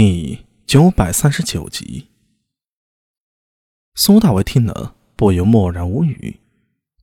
[0.00, 2.06] 第九百三十九集，
[3.96, 6.38] 苏大为听了不由默然无语。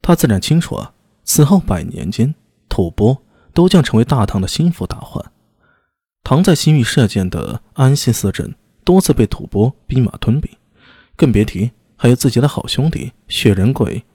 [0.02, 0.94] 他自然清楚啊，
[1.26, 2.34] 此后百年间，
[2.70, 3.21] 吐蕃
[3.54, 5.34] 都将成为大唐的心腹大患。
[6.23, 8.55] 唐在西域射箭的安西四镇
[8.85, 10.49] 多次被吐蕃兵马吞并，
[11.17, 14.05] 更别提还有自己的好兄弟薛仁贵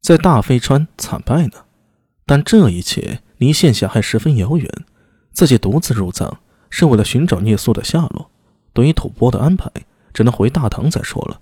[0.00, 1.64] 在大飞川惨败呢。
[2.24, 4.70] 但这一切离现下还十分遥远，
[5.32, 6.38] 自己独自入藏。
[6.74, 8.30] 是为了寻找聂苏的下落，
[8.72, 9.70] 对于吐蕃的安排，
[10.14, 11.38] 只能回大唐再说了。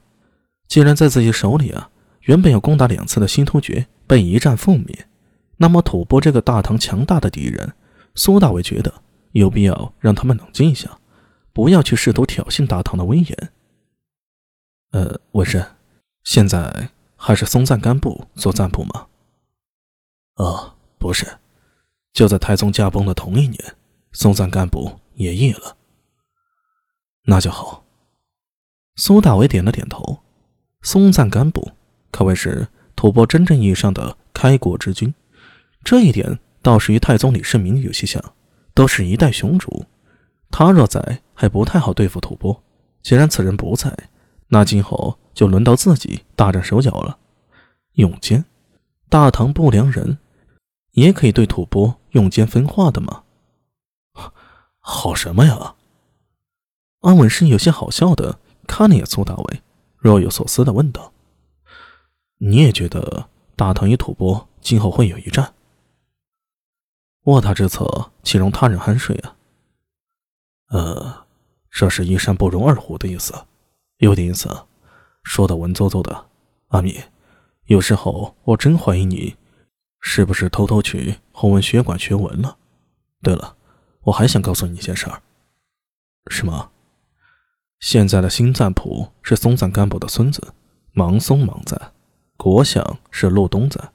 [0.67, 1.89] 既然在自己手里啊，
[2.23, 5.07] 原本要攻打两次的新突厥被一战覆灭，
[5.59, 7.73] 那么吐蕃这个大唐强大的敌人，
[8.17, 8.93] 苏大伟觉得
[9.31, 10.99] 有必要让他们冷静一下，
[11.53, 13.53] 不要去试图挑衅大唐的威严。
[14.91, 15.65] 呃，文生，
[16.25, 19.07] 现在还是松赞干布做赞卜吗？
[20.35, 21.39] 哦，不是，
[22.13, 23.77] 就在太宗驾崩的同一年，
[24.11, 24.99] 松赞干布。
[25.21, 25.77] 也译了，
[27.25, 27.85] 那就好。
[28.97, 30.21] 苏大伟点了点头。
[30.81, 31.73] 松赞干布
[32.11, 35.15] 可谓是吐蕃真正意义上的开国之君，
[35.85, 38.33] 这一点倒是与太宗李世民有些像，
[38.73, 39.85] 都是一代雄主。
[40.51, 42.63] 他若在，还不太好对付吐蕃。
[43.03, 43.95] 既然此人不在，
[44.49, 47.19] 那今后就轮到自己大展手脚了。
[47.93, 48.47] 用奸，
[49.11, 50.17] 大唐不良人
[50.93, 53.25] 也可以对吐蕃用奸分化的吗？
[54.91, 55.77] 好什么呀？
[57.01, 59.63] 安文生有些好笑的看了眼苏大伟，
[59.97, 61.13] 若有所思的问道
[62.39, 65.55] ：“你也觉得大唐与吐蕃今后会有一战？
[67.23, 69.37] 卧榻之侧，岂容他人酣睡啊？”
[70.71, 71.25] 呃，
[71.71, 73.33] 这是一山不容二虎的意思，
[73.99, 74.67] 有点意思，
[75.23, 76.27] 说的文绉绉的。
[76.69, 77.01] 阿米，
[77.67, 79.37] 有时候我真怀疑你，
[80.01, 82.59] 是不是偷偷去弘文学馆学文了？
[83.23, 83.57] 对了。
[84.03, 85.23] 我还想告诉你一件事儿，
[86.31, 86.71] 什么？
[87.79, 90.55] 现在的新赞普是松赞干布的孙子
[90.93, 91.93] 芒松芒赞，
[92.37, 93.93] 国相是陆东赞。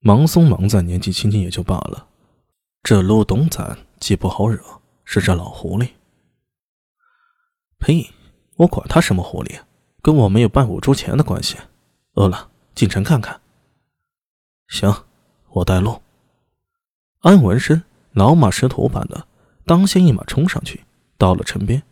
[0.00, 2.08] 芒松芒赞年纪轻轻也就罢了，
[2.82, 4.62] 这陆东赞既不好惹，
[5.04, 5.90] 是这老狐狸。
[7.78, 8.10] 呸！
[8.56, 9.60] 我管他什么狐狸，
[10.00, 11.56] 跟我没有半五铢钱的关系。
[12.14, 13.40] 饿了，进城看看。
[14.68, 15.04] 行，
[15.50, 16.00] 我带路。
[17.20, 17.82] 安文生。
[18.16, 19.26] 老马识途般的，
[19.66, 20.82] 当先一马冲上去，
[21.18, 21.82] 到了城边，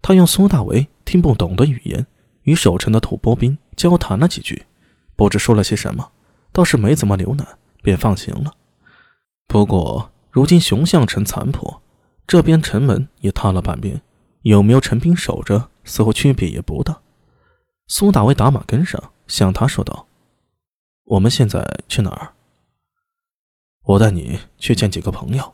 [0.00, 2.06] 他用苏大为听不懂的语言
[2.44, 4.64] 与守城的吐蕃兵交谈了几句，
[5.16, 6.12] 不知说了些什么，
[6.50, 7.46] 倒是没怎么留难，
[7.82, 8.54] 便放行了。
[9.46, 11.82] 不过如今熊象城残破，
[12.26, 14.00] 这边城门也塌了半边，
[14.40, 16.98] 有没有陈兵守着，似乎区别也不大。
[17.88, 20.06] 苏大为打马跟上，向他说道
[21.04, 22.32] ：“我们现在去哪儿？
[23.82, 25.52] 我带你去见几个朋友。”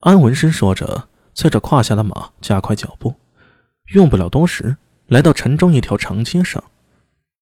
[0.00, 3.16] 安文生说着，催着胯下的马加快脚步。
[3.94, 4.76] 用不了多时，
[5.08, 6.62] 来到城中一条长街上，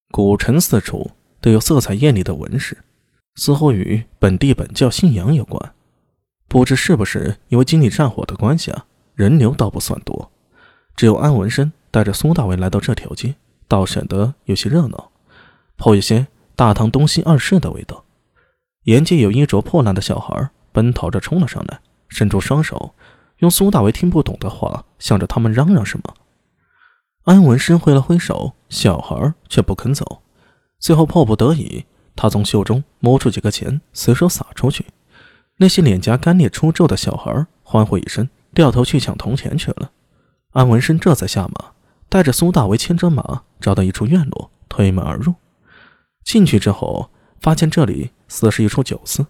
[0.09, 2.75] 古城四处都有色彩艳丽的纹饰，
[3.35, 5.73] 似乎与本地本教信仰有关。
[6.47, 10.31] 不知是不是因为经历战火的关系啊，人流倒不算多。
[10.95, 13.35] 只有安文生带着苏大伟来到这条街，
[13.67, 15.11] 倒显得有些热闹，
[15.75, 16.25] 颇有些
[16.55, 18.03] 大唐东西二世的味道。
[18.85, 21.81] 沿街有衣着破烂的小孩奔逃着冲了上来。
[22.09, 22.93] 伸出双手，
[23.37, 26.13] 用苏大为听不懂的话向着他们嚷嚷什么。
[27.23, 30.21] 安文生挥了挥手，小孩却不肯走。
[30.79, 31.85] 最后迫不得已，
[32.15, 34.85] 他从袖中摸出几个钱，随手撒出去。
[35.57, 39.91] 那些脸颊干裂出皱的小孩欢呼一声，掉头去抢铜钱去了。
[40.51, 41.71] 安文生这才下马，
[42.07, 45.33] 带着苏大为牵着马，找到一处院落，推门而入。
[46.23, 47.09] 进去之后，
[47.41, 49.25] 发现这里似是一处酒肆，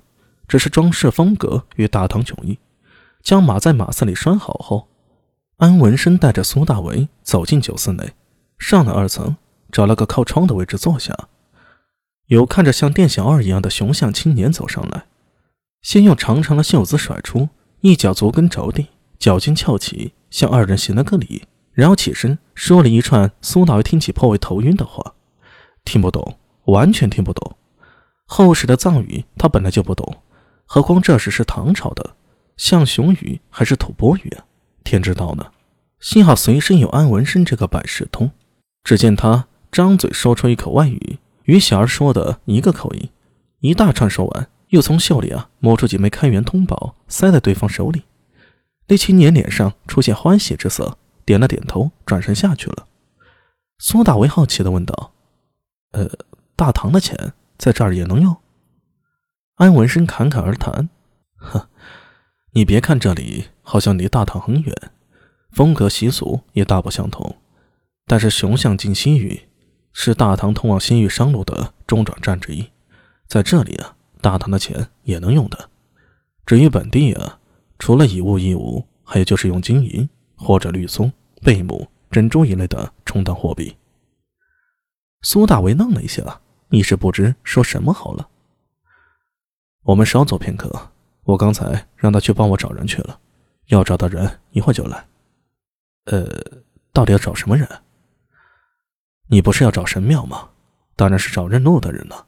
[0.47, 2.59] 只是装饰风格与大唐迥异。
[3.27, 4.87] 将马在马寺里拴好后，
[5.57, 8.13] 安文生带着苏大为走进酒肆内，
[8.57, 9.35] 上了二层，
[9.69, 11.13] 找了个靠窗的位置坐下。
[12.27, 15.07] 有看着像店小二一样的雄相青年走上来，
[15.81, 17.49] 先用长长的袖子甩出，
[17.81, 18.87] 一脚足跟着地，
[19.19, 21.43] 脚尖翘起，向二人行了个礼，
[21.73, 25.15] 然后起身说了一串苏大为听起颇为头晕的话，
[25.83, 26.37] 听不懂，
[26.67, 27.57] 完全听不懂。
[28.25, 30.15] 后世的藏语他本来就不懂，
[30.65, 32.15] 何况这时是唐朝的。
[32.57, 34.45] 像雄语还是吐蕃语啊？
[34.83, 35.51] 天知道呢。
[35.99, 38.31] 幸好随身有安文生这个百事通。
[38.83, 43.09] 只见他张嘴说出一口外语，与小儿说的一个口音，
[43.59, 48.03] 一大串说完，又从袖里啊摸出几枚开元通宝，塞在对方手里。
[48.87, 52.87] 那青年脸上出现欢喜之色，点了点头，转身下去了。
[53.79, 55.11] 苏大为好奇的问道
[55.91, 56.09] ：“呃，
[56.55, 58.37] 大唐的钱在这儿也能用？”
[59.57, 60.89] 安文生侃侃而谈
[61.35, 61.69] ：“呵。”
[62.57, 64.75] 你别看这里好像离大唐很远，
[65.51, 67.35] 风格习俗也大不相同。
[68.07, 69.43] 但是雄象进西域
[69.93, 72.67] 是大唐通往西域商路的中转站之一，
[73.27, 75.69] 在这里啊，大唐的钱也能用的。
[76.47, 77.37] 至于本地啊，
[77.77, 81.13] 除了以物易物，还有就是用金银或者绿松、
[81.43, 83.75] 贝母、珍珠一类的充当货币。
[85.21, 88.27] 苏大为愣了一下，一时不知说什么好了。
[89.83, 90.89] 我们稍坐片刻，
[91.27, 93.19] 我刚才让他去帮我找人去了，
[93.65, 95.05] 要找的人一会就来。
[96.05, 96.25] 呃，
[96.93, 97.67] 到底要找什么人？
[99.27, 100.47] 你不是要找神庙吗？
[100.95, 102.25] 当然是找认路的人了。